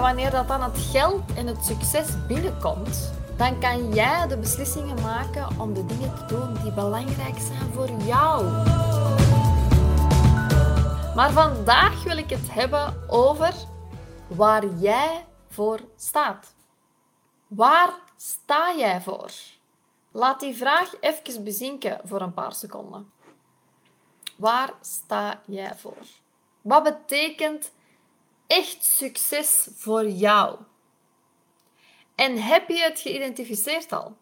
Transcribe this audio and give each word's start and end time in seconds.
Wanneer 0.00 0.30
dat 0.30 0.48
dan 0.48 0.62
het 0.62 0.78
geld 0.78 1.22
en 1.34 1.46
het 1.46 1.64
succes 1.64 2.26
binnenkomt, 2.26 3.12
dan 3.36 3.60
kan 3.60 3.92
jij 3.94 4.26
de 4.28 4.36
beslissingen 4.38 5.02
maken 5.02 5.60
om 5.60 5.74
de 5.74 5.86
dingen 5.86 6.14
te 6.14 6.24
doen 6.26 6.62
die 6.62 6.72
belangrijk 6.72 7.38
zijn 7.38 7.72
voor 7.72 7.90
jou. 8.04 8.44
Maar 11.14 11.30
vandaag 11.30 12.04
wil 12.04 12.16
ik 12.16 12.30
het 12.30 12.52
hebben 12.54 13.04
over 13.08 13.54
waar 14.26 14.66
jij 14.66 15.24
voor 15.50 15.80
staat. 15.96 16.54
Waar 17.46 17.90
sta 18.16 18.74
jij 18.76 19.00
voor? 19.00 19.30
Laat 20.10 20.40
die 20.40 20.56
vraag 20.56 20.92
even 21.00 21.44
bezinken 21.44 22.00
voor 22.04 22.20
een 22.20 22.34
paar 22.34 22.52
seconden. 22.52 23.10
Waar 24.36 24.70
sta 24.80 25.40
jij 25.44 25.76
voor? 25.76 26.06
Wat 26.60 26.82
betekent 26.82 27.70
echt 28.50 28.84
succes 28.84 29.68
voor 29.74 30.08
jou? 30.08 30.58
En 32.14 32.42
heb 32.42 32.68
je 32.68 32.82
het 32.82 33.00
geïdentificeerd 33.00 33.92
al? 33.92 34.16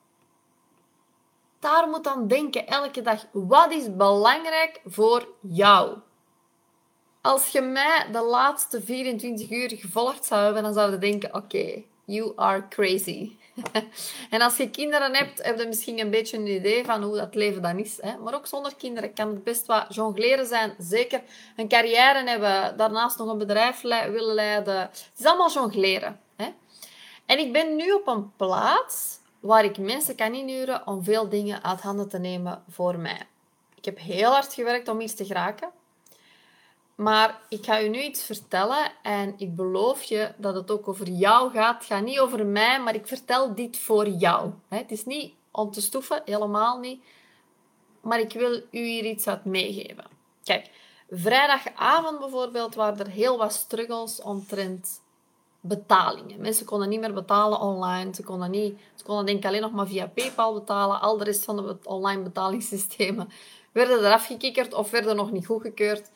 Daar 1.59 1.89
moet 1.89 2.05
dan 2.05 2.29
denken 2.29 2.67
elke 2.67 3.03
dag. 3.03 3.27
Wat 3.33 3.73
is 3.73 3.97
belangrijk 3.97 4.81
voor 4.85 5.29
jou? 5.41 5.99
Als 7.21 7.49
je 7.49 7.61
mij 7.61 8.09
de 8.13 8.23
laatste 8.23 8.83
24 8.83 9.51
uur 9.51 9.71
gevolgd 9.71 10.25
zou 10.25 10.45
hebben, 10.45 10.63
dan 10.63 10.73
zou 10.73 10.91
je 10.91 10.99
denken: 10.99 11.35
oké, 11.35 11.83
you 12.05 12.33
are 12.37 12.69
crazy. 12.69 13.37
en 14.31 14.41
als 14.41 14.57
je 14.57 14.71
kinderen 14.71 15.15
hebt, 15.15 15.43
heb 15.43 15.59
je 15.59 15.67
misschien 15.67 15.99
een 15.99 16.11
beetje 16.11 16.37
een 16.37 16.47
idee 16.47 16.85
van 16.85 17.03
hoe 17.03 17.17
dat 17.17 17.35
leven 17.35 17.63
dan 17.63 17.79
is. 17.79 17.99
Hè? 18.01 18.17
Maar 18.17 18.35
ook 18.35 18.47
zonder 18.47 18.75
kinderen 18.77 19.13
kan 19.13 19.29
het 19.29 19.45
best 19.45 19.67
wat 19.67 19.95
jongleren 19.95 20.47
zijn. 20.47 20.75
Zeker 20.79 21.23
een 21.57 21.69
carrière 21.69 22.29
hebben, 22.29 22.77
daarnaast 22.77 23.19
nog 23.19 23.29
een 23.29 23.39
bedrijf 23.39 23.81
willen 23.81 24.35
leiden. 24.35 24.81
Het 24.81 25.13
is 25.19 25.25
allemaal 25.25 25.53
jongleren. 25.53 26.21
Hè? 26.37 26.49
En 27.27 27.39
ik 27.39 27.53
ben 27.53 27.77
nu 27.77 27.93
op 27.93 28.07
een 28.07 28.33
plaats 28.37 29.19
waar 29.41 29.65
ik 29.65 29.79
mensen 29.79 30.15
kan 30.15 30.35
inhuren 30.35 30.87
om 30.87 31.05
veel 31.05 31.29
dingen 31.29 31.65
uit 31.65 31.81
handen 31.81 32.09
te 32.09 32.19
nemen 32.19 32.63
voor 32.69 32.99
mij. 32.99 33.27
Ik 33.75 33.85
heb 33.85 33.99
heel 33.99 34.31
hard 34.31 34.55
gewerkt 34.55 34.89
om 34.89 35.01
iets 35.01 35.15
te 35.15 35.25
geraken. 35.25 35.71
Maar 36.99 37.41
ik 37.49 37.65
ga 37.65 37.77
je 37.77 37.89
nu 37.89 38.03
iets 38.03 38.23
vertellen 38.23 38.93
en 39.03 39.35
ik 39.37 39.57
beloof 39.57 40.03
je 40.03 40.33
dat 40.37 40.55
het 40.55 40.71
ook 40.71 40.89
over 40.89 41.09
jou 41.09 41.51
gaat. 41.51 41.79
Het 41.79 41.87
gaat 41.87 42.03
niet 42.03 42.19
over 42.19 42.47
mij, 42.47 42.81
maar 42.81 42.95
ik 42.95 43.07
vertel 43.07 43.55
dit 43.55 43.79
voor 43.79 44.09
jou. 44.09 44.53
Het 44.69 44.91
is 44.91 45.05
niet 45.05 45.33
om 45.51 45.71
te 45.71 45.81
stoeven, 45.81 46.23
helemaal 46.25 46.79
niet. 46.79 47.03
Maar 48.01 48.21
ik 48.21 48.33
wil 48.33 48.63
u 48.71 48.87
hier 48.87 49.05
iets 49.05 49.27
uit 49.27 49.45
meegeven. 49.45 50.05
Kijk, 50.45 50.71
vrijdagavond 51.11 52.19
bijvoorbeeld 52.19 52.75
waren 52.75 52.99
er 52.99 53.11
heel 53.11 53.39
wat 53.39 53.53
struggles 53.53 54.23
omtrent 54.23 55.01
betalingen. 55.61 56.41
Mensen 56.41 56.67
konden 56.67 56.89
niet 56.89 57.01
meer 57.01 57.15
betalen 57.15 57.61
online. 57.61 58.15
Ze 58.15 58.23
konden, 58.23 58.51
niet, 58.51 58.79
ze 58.95 59.05
konden 59.05 59.27
denk 59.27 59.39
ik 59.39 59.45
alleen 59.45 59.61
nog 59.61 59.73
maar 59.73 59.87
via 59.87 60.07
PayPal 60.07 60.55
betalen. 60.55 61.01
Al 61.01 61.17
de 61.17 61.25
rest 61.25 61.45
van 61.45 61.57
de 61.57 61.77
online 61.85 62.23
betalingssystemen 62.23 63.29
werden 63.73 63.99
eraf 63.99 64.27
gekikkerd 64.27 64.75
of 64.75 64.91
werden 64.91 65.17
nog 65.17 65.31
niet 65.31 65.47
goedgekeurd. 65.47 66.11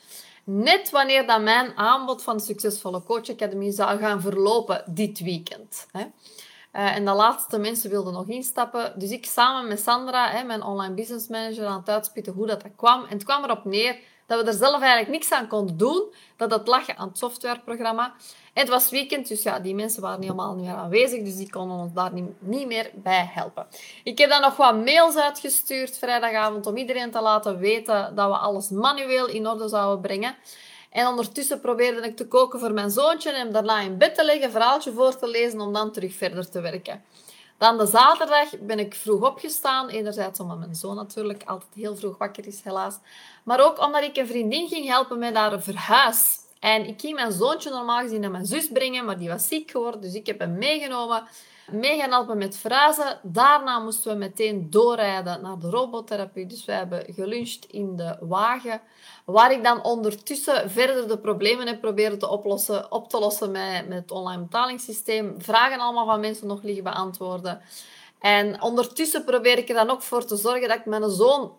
Net 0.45 0.91
wanneer 0.91 1.27
dat 1.27 1.43
mijn 1.43 1.77
aanbod 1.77 2.23
van 2.23 2.37
de 2.37 2.43
Succesvolle 2.43 3.03
Coach 3.03 3.31
Academy 3.31 3.71
zou 3.71 3.99
gaan 3.99 4.21
verlopen 4.21 4.85
dit 4.87 5.21
weekend. 5.21 5.87
Hè. 5.93 6.01
Uh, 6.01 6.97
en 6.97 7.05
de 7.05 7.13
laatste 7.13 7.59
mensen 7.59 7.91
wilden 7.91 8.13
nog 8.13 8.29
instappen. 8.29 8.93
Dus 8.99 9.11
ik 9.11 9.27
samen 9.27 9.69
met 9.69 9.81
Sandra, 9.81 10.29
hè, 10.29 10.45
mijn 10.45 10.63
online 10.63 10.95
business 10.95 11.29
manager, 11.29 11.67
aan 11.67 11.79
het 11.79 11.89
uitspitten 11.89 12.33
hoe 12.33 12.47
dat, 12.47 12.63
dat 12.63 12.73
kwam. 12.77 13.05
En 13.05 13.13
het 13.13 13.25
kwam 13.25 13.45
erop 13.45 13.65
neer 13.65 13.99
dat 14.33 14.45
we 14.45 14.51
er 14.51 14.57
zelf 14.57 14.81
eigenlijk 14.81 15.11
niks 15.11 15.33
aan 15.33 15.47
konden 15.47 15.77
doen. 15.77 16.15
Dat 16.37 16.51
het 16.51 16.67
lag 16.67 16.97
aan 16.97 17.09
het 17.09 17.19
softwareprogramma. 17.19 18.15
En 18.53 18.61
het 18.61 18.69
was 18.69 18.91
weekend, 18.91 19.29
dus 19.29 19.43
ja, 19.43 19.61
die 19.61 19.75
mensen 19.75 20.03
waren 20.03 20.21
niet 20.21 20.35
meer 20.35 20.75
aanwezig. 20.75 21.23
Dus 21.23 21.37
die 21.37 21.51
konden 21.51 21.77
ons 21.77 21.93
daar 21.93 22.13
niet, 22.13 22.25
niet 22.39 22.67
meer 22.67 22.91
bij 22.95 23.31
helpen. 23.33 23.67
Ik 24.05 24.19
heb 24.19 24.31
dan 24.31 24.41
nog 24.41 24.57
wat 24.57 24.85
mails 24.85 25.17
uitgestuurd 25.17 25.99
vrijdagavond 25.99 26.67
om 26.67 26.77
iedereen 26.77 27.11
te 27.11 27.21
laten 27.21 27.59
weten 27.59 28.15
dat 28.15 28.29
we 28.29 28.37
alles 28.37 28.69
manueel 28.69 29.27
in 29.27 29.49
orde 29.49 29.69
zouden 29.69 30.01
brengen. 30.01 30.35
En 30.91 31.07
ondertussen 31.07 31.61
probeerde 31.61 32.07
ik 32.07 32.17
te 32.17 32.29
koken 32.29 32.61
voor 32.61 32.73
mijn 32.73 32.91
zoontje 32.91 33.31
en 33.31 33.37
hem 33.37 33.53
daarna 33.53 33.81
in 33.81 33.99
bed 33.99 34.15
te 34.15 34.25
leggen, 34.25 34.45
een 34.45 34.51
verhaaltje 34.51 34.93
voor 34.93 35.19
te 35.19 35.29
lezen 35.29 35.61
om 35.61 35.73
dan 35.73 35.93
terug 35.93 36.15
verder 36.15 36.51
te 36.51 36.61
werken. 36.61 37.05
Dan 37.63 37.79
de 37.79 37.87
zaterdag 37.87 38.59
ben 38.61 38.79
ik 38.79 38.95
vroeg 38.95 39.23
opgestaan. 39.23 39.89
Enerzijds 39.89 40.41
omdat 40.41 40.59
mijn 40.59 40.75
zoon 40.75 40.97
natuurlijk 40.97 41.43
altijd 41.45 41.75
heel 41.75 41.97
vroeg 41.97 42.19
wakker 42.19 42.47
is, 42.47 42.61
helaas. 42.63 42.99
Maar 43.45 43.65
ook 43.65 43.81
omdat 43.81 44.03
ik 44.03 44.17
een 44.17 44.27
vriendin 44.27 44.69
ging 44.69 44.87
helpen 44.87 45.19
met 45.19 45.35
haar 45.35 45.63
verhuis. 45.63 46.39
En 46.61 46.87
ik 46.87 47.01
ging 47.01 47.15
mijn 47.15 47.33
zoontje 47.33 47.71
normaal 47.71 48.01
gezien 48.01 48.21
naar 48.21 48.31
mijn 48.31 48.47
zus 48.47 48.69
brengen, 48.69 49.05
maar 49.05 49.19
die 49.19 49.29
was 49.29 49.49
ziek 49.49 49.71
geworden. 49.71 50.01
Dus 50.01 50.15
ik 50.15 50.27
heb 50.27 50.39
hem 50.39 50.59
meegenomen, 50.59 51.23
mee 51.71 51.99
gaan 51.99 52.11
helpen 52.11 52.39
met 52.39 52.57
verhuizen. 52.57 53.19
Daarna 53.23 53.79
moesten 53.79 54.13
we 54.13 54.19
meteen 54.19 54.71
doorrijden 54.71 55.43
naar 55.43 55.59
de 55.59 55.71
robottherapie. 55.71 56.47
Dus 56.47 56.65
we 56.65 56.73
hebben 56.73 57.05
geluncht 57.15 57.67
in 57.71 57.97
de 57.97 58.17
wagen. 58.21 58.81
Waar 59.25 59.53
ik 59.53 59.65
dan 59.65 59.85
ondertussen 59.85 60.71
verder 60.71 61.09
de 61.09 61.19
problemen 61.19 61.67
heb 61.67 61.81
proberen 61.81 62.19
te 62.19 62.29
oplossen, 62.29 62.93
op 62.93 63.09
te 63.09 63.19
lossen 63.19 63.51
met, 63.51 63.89
met 63.89 63.99
het 63.99 64.11
online 64.11 64.43
betalingssysteem. 64.43 65.35
Vragen 65.39 65.81
allemaal 65.81 66.07
van 66.07 66.21
mensen 66.21 66.47
nog 66.47 66.63
liggen 66.63 66.85
beantwoorden. 66.85 67.61
En 68.21 68.63
ondertussen 68.63 69.25
probeer 69.25 69.59
ik 69.59 69.69
er 69.69 69.75
dan 69.75 69.91
ook 69.91 70.03
voor 70.03 70.25
te 70.25 70.37
zorgen 70.37 70.69
dat 70.69 70.79
ik 70.79 70.87
mijn 70.87 71.11
zoon 71.11 71.53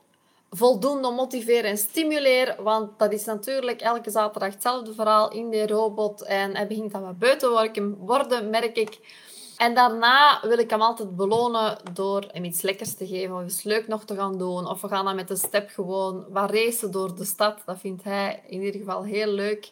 voldoende 0.50 1.12
motiveer 1.12 1.66
en 1.66 1.78
stimuleer. 1.78 2.56
Want 2.60 3.00
dat 3.00 3.14
is 3.14 3.26
natuurlijk 3.26 3.82
elke 3.82 4.10
zaterdag 4.10 4.54
hetzelfde 4.54 4.94
verhaal 4.94 5.32
in 5.32 5.50
die 5.50 5.68
robot. 5.68 6.24
En 6.24 6.56
hij 6.56 6.68
begint 6.68 6.92
dan 6.92 7.02
wat 7.02 7.20
buiten 7.20 7.98
worden, 7.98 8.50
merk 8.50 8.78
ik. 8.78 9.00
En 9.58 9.74
daarna 9.74 10.40
wil 10.42 10.58
ik 10.58 10.70
hem 10.70 10.82
altijd 10.82 11.16
belonen 11.16 11.78
door 11.94 12.24
hem 12.32 12.44
iets 12.44 12.62
lekkers 12.62 12.94
te 12.96 13.08
geven 13.08 13.36
of 13.36 13.44
iets 13.44 13.64
leuk 13.64 13.88
nog 13.88 14.06
te 14.06 14.16
gaan 14.16 14.38
doen. 14.38 14.68
Of 14.68 14.82
we 14.82 14.88
gaan 14.88 15.06
dan 15.06 15.16
met 15.16 15.30
een 15.30 15.38
step 15.38 15.70
gewoon 15.70 16.26
wat 16.30 16.52
racen 16.52 16.92
door 16.92 17.16
de 17.16 17.26
stad. 17.26 17.62
Dat 17.66 17.80
vindt 17.80 18.04
hij 18.04 18.44
in 18.48 18.62
ieder 18.62 18.80
geval 18.80 19.04
heel 19.04 19.32
leuk. 19.32 19.72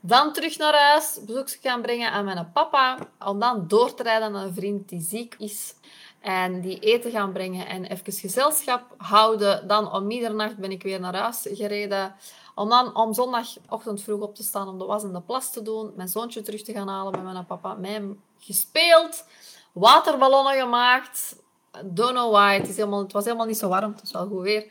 Dan 0.00 0.32
terug 0.32 0.58
naar 0.58 0.74
huis, 0.74 1.18
bezoek 1.26 1.50
gaan 1.62 1.82
brengen 1.82 2.10
aan 2.10 2.24
mijn 2.24 2.50
papa. 2.52 2.98
Om 3.26 3.38
dan 3.38 3.64
door 3.68 3.94
te 3.94 4.02
rijden 4.02 4.32
naar 4.32 4.44
een 4.44 4.54
vriend 4.54 4.88
die 4.88 5.00
ziek 5.00 5.34
is. 5.38 5.74
En 6.20 6.60
die 6.60 6.78
eten 6.78 7.10
gaan 7.10 7.32
brengen 7.32 7.66
en 7.66 7.84
even 7.84 8.12
gezelschap 8.12 8.94
houden. 8.96 9.68
Dan 9.68 9.92
om 9.92 10.06
middernacht 10.06 10.56
ben 10.56 10.70
ik 10.70 10.82
weer 10.82 11.00
naar 11.00 11.16
huis 11.16 11.48
gereden. 11.50 12.14
Om 12.54 12.68
dan 12.68 12.96
om 12.96 13.14
zondagochtend 13.14 14.02
vroeg 14.02 14.20
op 14.20 14.34
te 14.34 14.42
staan 14.42 14.68
om 14.68 14.78
de 14.78 14.84
was 14.84 15.02
en 15.02 15.12
de 15.12 15.20
plas 15.20 15.52
te 15.52 15.62
doen. 15.62 15.92
Mijn 15.96 16.08
zoontje 16.08 16.42
terug 16.42 16.62
te 16.62 16.72
gaan 16.72 16.88
halen 16.88 17.12
met 17.12 17.32
mijn 17.32 17.46
papa. 17.46 17.76
Hem 17.80 18.22
gespeeld. 18.38 19.24
Waterballonnen 19.72 20.60
gemaakt. 20.60 21.36
Don't 21.84 22.12
know 22.12 22.32
why. 22.32 22.54
Het, 22.54 22.68
is 22.68 22.76
helemaal, 22.76 23.02
het 23.02 23.12
was 23.12 23.24
helemaal 23.24 23.46
niet 23.46 23.58
zo 23.58 23.68
warm. 23.68 23.94
Het 24.00 24.10
wel 24.10 24.26
goed 24.26 24.42
weer. 24.42 24.66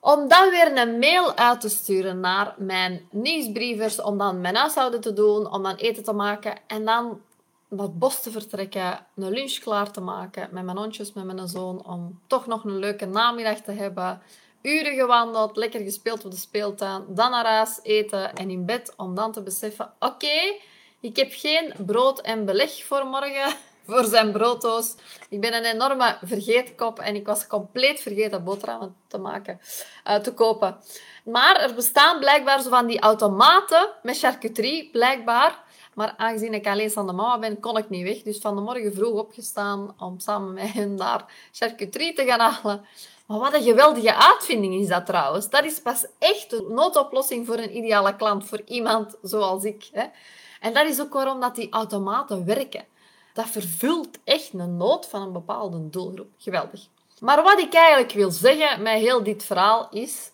Om 0.00 0.28
dan 0.28 0.50
weer 0.50 0.78
een 0.78 0.98
mail 0.98 1.36
uit 1.36 1.60
te 1.60 1.68
sturen 1.68 2.20
naar 2.20 2.54
mijn 2.58 3.08
nieuwsbrievers. 3.10 4.00
Om 4.00 4.18
dan 4.18 4.40
mijn 4.40 4.56
huishouden 4.56 5.00
te 5.00 5.12
doen. 5.12 5.52
Om 5.52 5.62
dan 5.62 5.76
eten 5.76 6.04
te 6.04 6.12
maken. 6.12 6.58
En 6.66 6.84
dan 6.84 7.20
naar 7.70 7.92
bos 7.92 8.22
te 8.22 8.30
vertrekken, 8.30 9.06
een 9.14 9.30
lunch 9.30 9.58
klaar 9.58 9.90
te 9.90 10.00
maken 10.00 10.48
met 10.52 10.64
mijn 10.64 10.76
hondjes, 10.76 11.12
met 11.12 11.24
mijn 11.24 11.48
zoon, 11.48 11.86
om 11.86 12.20
toch 12.26 12.46
nog 12.46 12.64
een 12.64 12.78
leuke 12.78 13.06
namiddag 13.06 13.60
te 13.60 13.72
hebben. 13.72 14.22
Uren 14.62 14.94
gewandeld, 14.94 15.56
lekker 15.56 15.80
gespeeld 15.80 16.24
op 16.24 16.30
de 16.30 16.36
speeltuin, 16.36 17.04
dan 17.08 17.30
naar 17.30 17.46
huis 17.46 17.80
eten 17.82 18.34
en 18.34 18.50
in 18.50 18.66
bed 18.66 18.92
om 18.96 19.14
dan 19.14 19.32
te 19.32 19.42
beseffen, 19.42 19.92
oké, 19.98 20.54
ik 21.00 21.16
heb 21.16 21.32
geen 21.32 21.72
brood 21.86 22.20
en 22.20 22.44
beleg 22.44 22.84
voor 22.84 23.06
morgen, 23.06 23.56
voor 23.86 24.04
zijn 24.04 24.32
brooddoos. 24.32 24.94
Ik 25.28 25.40
ben 25.40 25.54
een 25.54 25.64
enorme 25.64 26.18
vergeetkop 26.22 26.98
en 26.98 27.14
ik 27.14 27.26
was 27.26 27.46
compleet 27.46 28.00
vergeten 28.00 28.44
boterhammen 28.44 28.96
te 29.06 29.18
maken, 29.18 29.60
uh, 30.08 30.14
te 30.14 30.34
kopen. 30.34 30.78
Maar 31.24 31.56
er 31.56 31.74
bestaan 31.74 32.18
blijkbaar 32.18 32.62
zo 32.62 32.68
van 32.68 32.86
die 32.86 33.00
automaten 33.00 33.88
met 34.02 34.18
charcuterie, 34.18 34.90
blijkbaar, 34.90 35.62
maar 35.94 36.14
aangezien 36.16 36.54
ik 36.54 36.66
alleenstaande 36.66 37.12
mama 37.12 37.38
ben, 37.38 37.60
kon 37.60 37.76
ik 37.76 37.88
niet 37.88 38.04
weg. 38.04 38.22
Dus 38.22 38.38
van 38.38 38.54
de 38.54 38.60
morgen 38.60 38.94
vroeg 38.94 39.18
opgestaan 39.18 39.94
om 39.98 40.18
samen 40.18 40.52
met 40.52 40.72
hen 40.72 40.96
daar 40.96 41.24
charcuterie 41.52 42.12
te 42.12 42.24
gaan 42.24 42.40
halen. 42.40 42.84
Maar 43.26 43.38
wat 43.38 43.54
een 43.54 43.62
geweldige 43.62 44.14
uitvinding 44.14 44.74
is 44.74 44.88
dat 44.88 45.06
trouwens. 45.06 45.50
Dat 45.50 45.64
is 45.64 45.80
pas 45.80 46.06
echt 46.18 46.52
een 46.52 46.74
noodoplossing 46.74 47.46
voor 47.46 47.58
een 47.58 47.76
ideale 47.76 48.16
klant, 48.16 48.44
voor 48.48 48.60
iemand 48.64 49.16
zoals 49.22 49.64
ik. 49.64 49.88
Hè. 49.92 50.04
En 50.60 50.72
dat 50.72 50.86
is 50.86 51.00
ook 51.00 51.12
waarom 51.12 51.40
dat 51.40 51.54
die 51.54 51.72
automaten 51.72 52.44
werken. 52.44 52.84
Dat 53.32 53.46
vervult 53.46 54.18
echt 54.24 54.52
een 54.52 54.76
nood 54.76 55.06
van 55.06 55.22
een 55.22 55.32
bepaalde 55.32 55.90
doelgroep. 55.90 56.28
Geweldig. 56.38 56.80
Maar 57.20 57.42
wat 57.42 57.58
ik 57.58 57.74
eigenlijk 57.74 58.12
wil 58.12 58.30
zeggen 58.30 58.82
met 58.82 58.98
heel 58.98 59.22
dit 59.22 59.44
verhaal 59.44 59.88
is... 59.90 60.30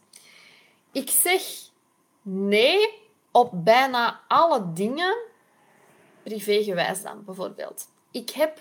Ik 0.96 1.10
zeg 1.10 1.42
nee 2.22 3.02
op 3.30 3.50
bijna 3.52 4.20
alle 4.28 4.72
dingen 4.72 5.16
privégewijs 6.22 7.02
dan, 7.02 7.24
bijvoorbeeld. 7.24 7.88
Ik 8.10 8.30
heb 8.30 8.60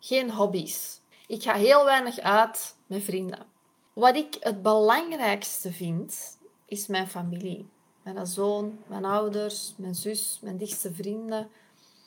geen 0.00 0.30
hobby's. 0.30 1.00
Ik 1.26 1.42
ga 1.42 1.54
heel 1.54 1.84
weinig 1.84 2.18
uit 2.18 2.76
met 2.86 3.02
vrienden. 3.02 3.46
Wat 3.92 4.16
ik 4.16 4.36
het 4.40 4.62
belangrijkste 4.62 5.72
vind, 5.72 6.38
is 6.64 6.86
mijn 6.86 7.08
familie. 7.08 7.68
Mijn 8.02 8.26
zoon, 8.26 8.78
mijn 8.86 9.04
ouders, 9.04 9.74
mijn 9.76 9.94
zus, 9.94 10.38
mijn 10.42 10.56
dichtste 10.56 10.94
vrienden. 10.94 11.50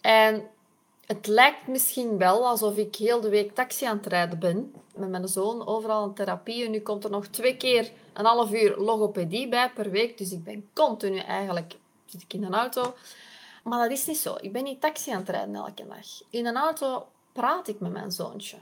En 0.01 0.49
het 1.09 1.27
lijkt 1.27 1.67
misschien 1.67 2.17
wel 2.17 2.47
alsof 2.47 2.77
ik 2.77 2.95
heel 2.95 3.21
de 3.21 3.29
week 3.29 3.55
taxi 3.55 3.85
aan 3.85 3.97
het 3.97 4.05
rijden 4.05 4.39
ben. 4.39 4.73
Met 4.95 5.09
mijn 5.09 5.27
zoon 5.27 5.67
overal 5.67 6.05
in 6.05 6.13
therapie. 6.13 6.65
En 6.65 6.71
nu 6.71 6.81
komt 6.81 7.03
er 7.03 7.09
nog 7.09 7.27
twee 7.27 7.57
keer 7.57 7.91
een 8.13 8.25
half 8.25 8.51
uur 8.51 8.77
logopedie 8.77 9.49
bij 9.49 9.71
per 9.71 9.91
week. 9.91 10.17
Dus 10.17 10.31
ik 10.31 10.43
ben 10.43 10.69
continu 10.73 11.17
eigenlijk 11.17 11.75
zit 12.05 12.21
ik 12.21 12.33
in 12.33 12.43
een 12.43 12.53
auto. 12.53 12.93
Maar 13.63 13.79
dat 13.89 13.97
is 13.97 14.05
niet 14.05 14.17
zo. 14.17 14.35
Ik 14.41 14.51
ben 14.51 14.63
niet 14.63 14.81
taxi 14.81 15.11
aan 15.11 15.19
het 15.19 15.29
rijden 15.29 15.55
elke 15.55 15.87
dag. 15.87 16.21
In 16.29 16.45
een 16.45 16.57
auto 16.57 17.07
praat 17.31 17.67
ik 17.67 17.79
met 17.79 17.91
mijn 17.91 18.11
zoontje. 18.11 18.57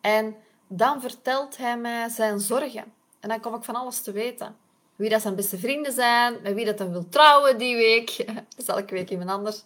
En 0.00 0.36
dan 0.66 1.00
vertelt 1.00 1.56
hij 1.56 1.78
mij 1.78 2.08
zijn 2.08 2.40
zorgen. 2.40 2.92
En 3.20 3.28
dan 3.28 3.40
kom 3.40 3.54
ik 3.54 3.64
van 3.64 3.76
alles 3.76 4.02
te 4.02 4.12
weten. 4.12 4.56
Wie 4.96 5.10
dat 5.10 5.22
zijn 5.22 5.34
beste 5.34 5.58
vrienden 5.58 5.92
zijn, 5.92 6.36
met 6.42 6.54
wie 6.54 6.64
dat 6.64 6.78
hij 6.78 6.90
wil 6.90 7.08
trouwen 7.08 7.58
die 7.58 7.76
week. 7.76 8.16
Dat 8.26 8.44
is 8.56 8.66
elke 8.66 8.94
week 8.94 9.10
iemand 9.10 9.30
anders. 9.30 9.62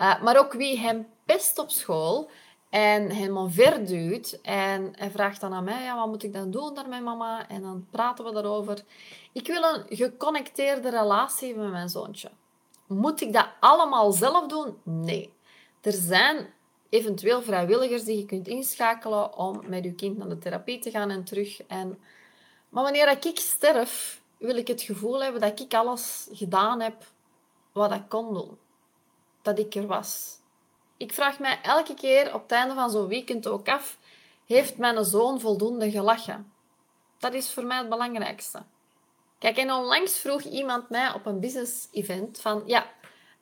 Uh, 0.00 0.22
maar 0.22 0.38
ook 0.38 0.52
wie 0.52 0.78
hem 0.78 1.06
pest 1.24 1.58
op 1.58 1.70
school 1.70 2.30
en 2.70 3.10
hem 3.10 3.36
omverduwt. 3.36 4.40
En 4.42 4.92
hij 4.96 5.10
vraagt 5.10 5.40
dan 5.40 5.52
aan 5.52 5.64
mij, 5.64 5.82
ja, 5.82 5.96
wat 5.96 6.06
moet 6.06 6.22
ik 6.22 6.32
dan 6.32 6.50
doen 6.50 6.74
daar 6.74 6.88
met 6.88 7.02
mama? 7.02 7.48
En 7.48 7.62
dan 7.62 7.86
praten 7.90 8.24
we 8.24 8.32
daarover. 8.32 8.84
Ik 9.32 9.46
wil 9.46 9.62
een 9.62 9.84
geconnecteerde 9.88 10.90
relatie 10.90 11.54
met 11.54 11.70
mijn 11.70 11.88
zoontje. 11.88 12.30
Moet 12.86 13.20
ik 13.20 13.32
dat 13.32 13.48
allemaal 13.60 14.12
zelf 14.12 14.46
doen? 14.46 14.76
Nee. 14.82 15.32
Er 15.80 15.92
zijn 15.92 16.52
eventueel 16.88 17.42
vrijwilligers 17.42 18.04
die 18.04 18.18
je 18.18 18.26
kunt 18.26 18.48
inschakelen 18.48 19.36
om 19.36 19.60
met 19.66 19.84
je 19.84 19.94
kind 19.94 20.18
naar 20.18 20.28
de 20.28 20.38
therapie 20.38 20.78
te 20.78 20.90
gaan 20.90 21.10
en 21.10 21.24
terug. 21.24 21.62
En... 21.62 21.98
Maar 22.68 22.82
wanneer 22.82 23.10
ik 23.10 23.38
sterf, 23.38 24.22
wil 24.38 24.56
ik 24.56 24.68
het 24.68 24.82
gevoel 24.82 25.22
hebben 25.22 25.40
dat 25.40 25.60
ik 25.60 25.74
alles 25.74 26.28
gedaan 26.32 26.80
heb 26.80 27.04
wat 27.72 27.92
ik 27.92 28.08
kon 28.08 28.34
doen. 28.34 28.58
Dat 29.42 29.58
ik 29.58 29.74
er 29.74 29.86
was. 29.86 30.38
Ik 30.96 31.12
vraag 31.12 31.38
mij 31.38 31.58
elke 31.62 31.94
keer 31.94 32.34
op 32.34 32.42
het 32.42 32.52
einde 32.52 32.74
van 32.74 32.90
zo'n 32.90 33.06
weekend 33.06 33.48
ook 33.48 33.68
af: 33.68 33.98
heeft 34.46 34.76
mijn 34.78 35.04
zoon 35.04 35.40
voldoende 35.40 35.90
gelachen? 35.90 36.52
Dat 37.18 37.34
is 37.34 37.52
voor 37.52 37.64
mij 37.64 37.78
het 37.78 37.88
belangrijkste. 37.88 38.62
Kijk, 39.38 39.56
en 39.56 39.72
onlangs 39.72 40.18
vroeg 40.18 40.42
iemand 40.42 40.88
mij 40.88 41.12
op 41.12 41.26
een 41.26 41.40
business 41.40 41.88
event 41.92 42.40
van 42.40 42.62
ja, 42.66 42.86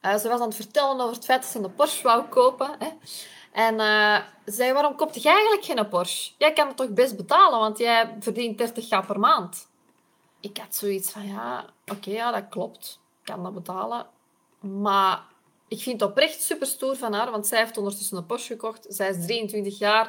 uh, 0.03 0.17
ze 0.17 0.29
was 0.29 0.41
aan 0.41 0.47
het 0.47 0.57
vertellen 0.57 1.01
over 1.01 1.15
het 1.15 1.25
feit 1.25 1.43
dat 1.43 1.51
ze 1.51 1.59
een 1.59 1.75
Porsche 1.75 2.03
wou 2.03 2.25
kopen. 2.25 2.77
Hè. 2.79 2.89
En 3.53 3.75
uh, 3.75 4.19
zei, 4.45 4.73
waarom 4.73 4.97
koopt 4.97 5.23
jij 5.23 5.33
eigenlijk 5.33 5.65
geen 5.65 5.89
Porsche? 5.89 6.33
Jij 6.39 6.53
kan 6.53 6.67
het 6.67 6.77
toch 6.77 6.89
best 6.89 7.17
betalen, 7.17 7.59
want 7.59 7.79
jij 7.79 8.17
verdient 8.21 8.59
30 8.59 9.07
per 9.07 9.19
maand. 9.19 9.69
Ik 10.43 10.59
had 10.59 10.75
zoiets 10.75 11.11
van, 11.11 11.27
ja, 11.27 11.67
oké, 11.87 12.11
ja, 12.11 12.31
dat 12.31 12.49
klopt. 12.49 13.01
Ik 13.21 13.33
kan 13.33 13.43
dat 13.43 13.55
betalen. 13.55 14.07
Maar 14.61 15.23
ik 15.69 15.81
vind 15.81 16.01
het 16.01 16.11
oprecht 16.11 16.43
super 16.43 16.67
stoer 16.67 16.97
van 16.97 17.13
haar, 17.13 17.31
want 17.31 17.47
zij 17.47 17.59
heeft 17.59 17.77
ondertussen 17.77 18.17
een 18.17 18.27
Porsche 18.27 18.53
gekocht. 18.53 18.87
Zij 18.89 19.11
is 19.11 19.25
23 19.25 19.79
jaar. 19.79 20.07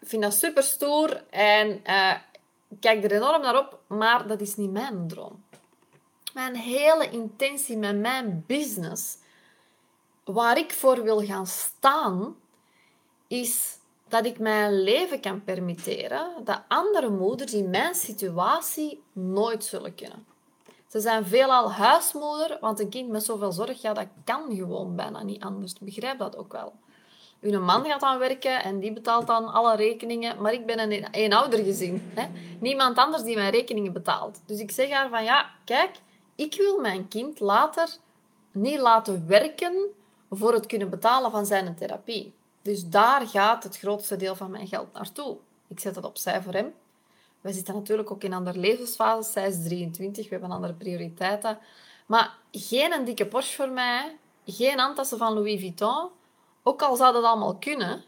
Ik 0.00 0.08
vind 0.08 0.22
dat 0.22 0.34
super 0.34 0.62
stoer 0.62 1.24
en 1.30 1.76
ik 2.68 2.80
kijk 2.80 3.04
er 3.04 3.12
enorm 3.12 3.42
naar 3.42 3.58
op, 3.58 3.80
maar 3.86 4.26
dat 4.26 4.40
is 4.40 4.56
niet 4.56 4.70
mijn 4.70 5.08
droom. 5.08 5.44
Mijn 6.34 6.56
hele 6.56 7.10
intentie 7.10 7.76
met 7.76 7.98
mijn 7.98 8.44
business, 8.46 9.16
waar 10.24 10.58
ik 10.58 10.72
voor 10.72 11.02
wil 11.02 11.24
gaan 11.24 11.46
staan, 11.46 12.36
is 13.26 13.78
dat 14.10 14.26
ik 14.26 14.38
mijn 14.38 14.82
leven 14.82 15.20
kan 15.20 15.44
permitteren 15.44 16.30
dat 16.44 16.62
andere 16.68 17.10
moeders 17.10 17.52
in 17.52 17.70
mijn 17.70 17.94
situatie 17.94 19.02
nooit 19.12 19.64
zullen 19.64 19.94
kunnen. 19.94 20.26
Ze 20.88 21.00
zijn 21.00 21.26
veelal 21.26 21.72
huismoeder, 21.72 22.58
want 22.60 22.80
een 22.80 22.88
kind 22.88 23.08
met 23.08 23.24
zoveel 23.24 23.52
zorg, 23.52 23.82
ja, 23.82 23.92
dat 23.92 24.06
kan 24.24 24.56
gewoon 24.56 24.96
bijna 24.96 25.22
niet 25.22 25.42
anders. 25.42 25.72
Begrijp 25.80 26.18
dat 26.18 26.36
ook 26.36 26.52
wel. 26.52 26.72
Uw 27.40 27.60
man 27.60 27.84
gaat 27.84 28.02
aan 28.02 28.18
werken 28.18 28.62
en 28.62 28.80
die 28.80 28.92
betaalt 28.92 29.26
dan 29.26 29.52
alle 29.52 29.76
rekeningen, 29.76 30.42
maar 30.42 30.52
ik 30.52 30.66
ben 30.66 30.78
een 30.78 31.10
eenoudergezin. 31.10 32.10
Hè? 32.14 32.26
Niemand 32.60 32.96
anders 32.96 33.22
die 33.22 33.36
mijn 33.36 33.52
rekeningen 33.52 33.92
betaalt. 33.92 34.40
Dus 34.46 34.58
ik 34.58 34.70
zeg 34.70 34.90
haar 34.90 35.08
van, 35.08 35.24
ja, 35.24 35.50
kijk, 35.64 35.90
ik 36.34 36.54
wil 36.54 36.80
mijn 36.80 37.08
kind 37.08 37.40
later 37.40 37.88
niet 38.52 38.78
laten 38.78 39.26
werken 39.26 39.74
voor 40.30 40.52
het 40.52 40.66
kunnen 40.66 40.90
betalen 40.90 41.30
van 41.30 41.46
zijn 41.46 41.76
therapie. 41.76 42.34
Dus 42.62 42.88
daar 42.88 43.26
gaat 43.26 43.62
het 43.62 43.78
grootste 43.78 44.16
deel 44.16 44.36
van 44.36 44.50
mijn 44.50 44.66
geld 44.66 44.92
naartoe. 44.92 45.36
Ik 45.68 45.80
zet 45.80 45.96
het 45.96 46.04
opzij 46.04 46.42
voor 46.42 46.52
hem. 46.52 46.74
Wij 47.40 47.52
zitten 47.52 47.74
natuurlijk 47.74 48.10
ook 48.10 48.22
in 48.22 48.32
andere 48.32 48.58
levensfases. 48.58 49.32
Zij 49.32 49.48
is 49.48 49.62
23, 49.64 50.24
we 50.24 50.30
hebben 50.30 50.50
andere 50.50 50.72
prioriteiten. 50.72 51.58
Maar 52.06 52.38
geen 52.50 52.92
een 52.92 53.04
dikke 53.04 53.26
Porsche 53.26 53.56
voor 53.56 53.70
mij, 53.70 54.16
geen 54.46 54.78
handtassen 54.78 55.18
van 55.18 55.32
Louis 55.32 55.60
Vuitton. 55.60 56.08
Ook 56.62 56.82
al 56.82 56.96
zou 56.96 57.12
dat 57.12 57.24
allemaal 57.24 57.56
kunnen. 57.56 58.04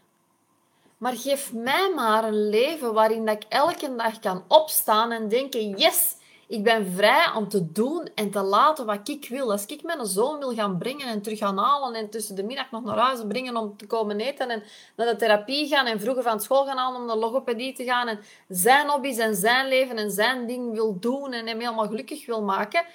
Maar 0.97 1.13
geef 1.13 1.53
mij 1.53 1.91
maar 1.95 2.23
een 2.23 2.49
leven 2.49 2.93
waarin 2.93 3.25
dat 3.25 3.35
ik 3.35 3.43
elke 3.49 3.95
dag 3.95 4.19
kan 4.19 4.43
opstaan 4.47 5.11
en 5.11 5.27
denken: 5.27 5.77
yes, 5.77 6.15
ik 6.53 6.63
ben 6.63 6.93
vrij 6.93 7.31
om 7.35 7.47
te 7.49 7.71
doen 7.71 8.09
en 8.15 8.31
te 8.31 8.41
laten 8.41 8.85
wat 8.85 9.09
ik 9.09 9.27
wil. 9.29 9.51
Als 9.51 9.65
ik 9.65 9.83
mijn 9.83 10.05
zoon 10.05 10.39
wil 10.39 10.53
gaan 10.53 10.77
brengen 10.77 11.07
en 11.07 11.21
terug 11.21 11.37
gaan 11.37 11.57
halen 11.57 11.93
en 11.93 12.09
tussen 12.09 12.35
de 12.35 12.43
middag 12.43 12.71
nog 12.71 12.83
naar 12.83 12.97
huis 12.97 13.19
brengen 13.27 13.57
om 13.57 13.77
te 13.77 13.87
komen 13.87 14.19
eten 14.19 14.49
en 14.49 14.63
naar 14.95 15.07
de 15.07 15.15
therapie 15.15 15.67
gaan 15.67 15.85
en 15.85 15.99
vroeger 15.99 16.23
van 16.23 16.41
school 16.41 16.65
gaan 16.65 16.77
halen 16.77 17.01
om 17.01 17.07
naar 17.07 17.15
logopedie 17.15 17.73
te 17.73 17.83
gaan 17.83 18.07
en 18.07 18.19
zijn 18.47 18.89
hobby's 18.89 19.17
en 19.17 19.35
zijn 19.35 19.67
leven 19.67 19.97
en 19.97 20.11
zijn 20.11 20.47
ding 20.47 20.73
wil 20.73 20.99
doen 20.99 21.33
en 21.33 21.47
hem 21.47 21.59
helemaal 21.59 21.87
gelukkig 21.87 22.25
wil 22.25 22.41
maken. 22.41 22.85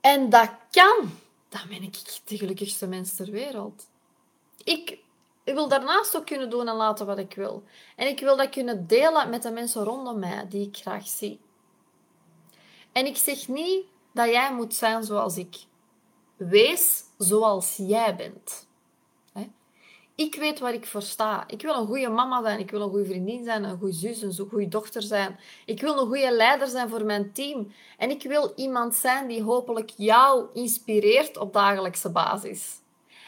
En 0.00 0.28
dat 0.28 0.50
kan. 0.70 1.10
Dan 1.48 1.62
ben 1.68 1.82
ik 1.82 2.20
de 2.24 2.36
gelukkigste 2.36 2.86
mens 2.86 3.16
ter 3.16 3.30
wereld. 3.30 3.86
Ik 4.64 4.98
wil 5.44 5.68
daarnaast 5.68 6.16
ook 6.16 6.26
kunnen 6.26 6.50
doen 6.50 6.68
en 6.68 6.74
laten 6.74 7.06
wat 7.06 7.18
ik 7.18 7.34
wil. 7.34 7.62
En 7.96 8.06
ik 8.06 8.20
wil 8.20 8.36
dat 8.36 8.48
kunnen 8.48 8.86
delen 8.86 9.30
met 9.30 9.42
de 9.42 9.50
mensen 9.50 9.84
rondom 9.84 10.18
mij 10.18 10.46
die 10.48 10.66
ik 10.66 10.76
graag 10.76 11.08
zie. 11.08 11.40
En 12.92 13.06
ik 13.06 13.16
zeg 13.16 13.48
niet 13.48 13.84
dat 14.12 14.28
jij 14.28 14.54
moet 14.54 14.74
zijn 14.74 15.04
zoals 15.04 15.36
ik. 15.36 15.56
Wees 16.36 17.02
zoals 17.18 17.76
jij 17.76 18.16
bent. 18.16 18.68
Ik 20.20 20.34
weet 20.34 20.58
waar 20.58 20.74
ik 20.74 20.86
voor 20.86 21.02
sta. 21.02 21.44
Ik 21.46 21.62
wil 21.62 21.74
een 21.74 21.86
goede 21.86 22.08
mama 22.08 22.42
zijn, 22.42 22.58
ik 22.58 22.70
wil 22.70 22.80
een 22.80 22.90
goede 22.90 23.04
vriendin 23.04 23.44
zijn, 23.44 23.64
een 23.64 23.78
goede 23.78 23.92
zus, 23.92 24.22
een 24.22 24.48
goede 24.48 24.68
dochter 24.68 25.02
zijn. 25.02 25.38
Ik 25.64 25.80
wil 25.80 25.98
een 25.98 26.06
goede 26.06 26.32
leider 26.32 26.68
zijn 26.68 26.88
voor 26.88 27.04
mijn 27.04 27.32
team. 27.32 27.72
En 27.98 28.10
ik 28.10 28.22
wil 28.22 28.52
iemand 28.56 28.94
zijn 28.94 29.28
die 29.28 29.42
hopelijk 29.42 29.90
jou 29.96 30.46
inspireert 30.52 31.36
op 31.36 31.52
dagelijkse 31.52 32.10
basis. 32.10 32.80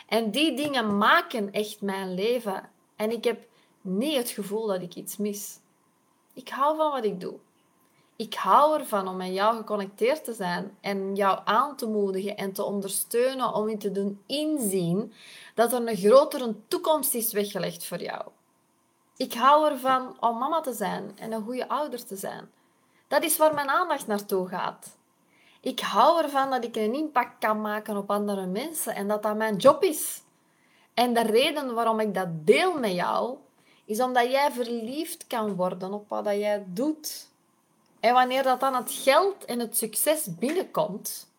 En 0.06 0.30
die 0.30 0.56
dingen 0.56 0.96
maken 0.96 1.52
echt 1.52 1.80
mijn 1.80 2.14
leven. 2.14 2.70
En 2.96 3.10
ik 3.10 3.24
heb 3.24 3.46
niet 3.80 4.16
het 4.16 4.30
gevoel 4.30 4.66
dat 4.66 4.82
ik 4.82 4.94
iets 4.94 5.16
mis. 5.16 5.58
Ik 6.34 6.48
hou 6.48 6.76
van 6.76 6.90
wat 6.90 7.04
ik 7.04 7.20
doe. 7.20 7.38
Ik 8.16 8.34
hou 8.34 8.78
ervan 8.78 9.08
om 9.08 9.16
met 9.16 9.32
jou 9.34 9.56
geconnecteerd 9.56 10.24
te 10.24 10.32
zijn 10.32 10.76
en 10.80 11.14
jou 11.14 11.40
aan 11.44 11.76
te 11.76 11.86
moedigen 11.86 12.36
en 12.36 12.52
te 12.52 12.64
ondersteunen 12.64 13.54
om 13.54 13.68
je 13.68 13.76
te 13.76 13.92
doen 13.92 14.22
inzien 14.26 15.12
dat 15.54 15.72
er 15.72 15.88
een 15.88 15.96
grotere 15.96 16.54
toekomst 16.68 17.14
is 17.14 17.32
weggelegd 17.32 17.86
voor 17.86 18.02
jou. 18.02 18.24
Ik 19.16 19.34
hou 19.34 19.70
ervan 19.70 20.16
om 20.20 20.38
mama 20.38 20.60
te 20.60 20.72
zijn 20.72 21.12
en 21.18 21.32
een 21.32 21.42
goede 21.42 21.68
ouder 21.68 22.04
te 22.04 22.16
zijn. 22.16 22.50
Dat 23.08 23.22
is 23.22 23.36
waar 23.36 23.54
mijn 23.54 23.68
aandacht 23.68 24.06
naartoe 24.06 24.48
gaat. 24.48 24.96
Ik 25.60 25.80
hou 25.80 26.22
ervan 26.22 26.50
dat 26.50 26.64
ik 26.64 26.76
een 26.76 26.94
impact 26.94 27.38
kan 27.38 27.60
maken 27.60 27.96
op 27.96 28.10
andere 28.10 28.46
mensen 28.46 28.94
en 28.94 29.08
dat 29.08 29.22
dat 29.22 29.36
mijn 29.36 29.56
job 29.56 29.82
is. 29.82 30.22
En 30.94 31.14
de 31.14 31.22
reden 31.22 31.74
waarom 31.74 32.00
ik 32.00 32.14
dat 32.14 32.28
deel 32.30 32.78
met 32.78 32.92
jou, 32.92 33.36
is 33.84 34.00
omdat 34.00 34.30
jij 34.30 34.50
verliefd 34.50 35.26
kan 35.26 35.54
worden 35.54 35.92
op 35.92 36.08
wat 36.08 36.24
jij 36.24 36.64
doet. 36.66 37.30
En 38.02 38.14
wanneer 38.14 38.42
dat 38.42 38.60
dan 38.60 38.74
het 38.74 38.92
geld 38.92 39.44
en 39.44 39.58
het 39.58 39.76
succes 39.76 40.38
binnenkomt, 40.38 41.32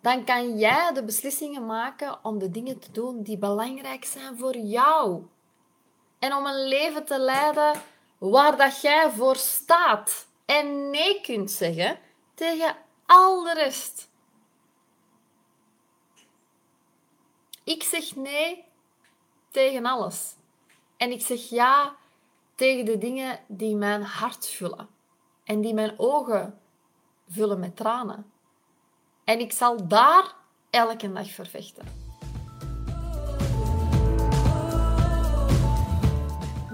dan 0.00 0.24
kan 0.24 0.58
jij 0.58 0.92
de 0.92 1.04
beslissingen 1.04 1.66
maken 1.66 2.24
om 2.24 2.38
de 2.38 2.50
dingen 2.50 2.78
te 2.78 2.92
doen 2.92 3.22
die 3.22 3.38
belangrijk 3.38 4.04
zijn 4.04 4.38
voor 4.38 4.56
jou. 4.56 5.26
En 6.18 6.34
om 6.34 6.46
een 6.46 6.68
leven 6.68 7.04
te 7.04 7.18
leiden 7.18 7.82
waar 8.18 8.56
dat 8.56 8.80
jij 8.80 9.10
voor 9.10 9.36
staat. 9.36 10.26
En 10.44 10.90
nee 10.90 11.20
kunt 11.20 11.50
zeggen 11.50 11.98
tegen 12.34 12.76
al 13.06 13.42
de 13.42 13.54
rest. 13.54 14.08
Ik 17.64 17.82
zeg 17.82 18.16
nee 18.16 18.64
tegen 19.50 19.86
alles. 19.86 20.34
En 20.96 21.10
ik 21.10 21.20
zeg 21.20 21.48
ja 21.48 21.96
tegen 22.54 22.84
de 22.84 22.98
dingen 22.98 23.40
die 23.46 23.76
mijn 23.76 24.02
hart 24.02 24.46
vullen 24.46 25.00
en 25.44 25.60
die 25.60 25.74
mijn 25.74 25.94
ogen 25.96 26.58
vullen 27.28 27.60
met 27.60 27.76
tranen. 27.76 28.32
En 29.24 29.40
ik 29.40 29.52
zal 29.52 29.88
daar 29.88 30.34
elke 30.70 31.12
dag 31.12 31.30
vervechten. 31.30 32.01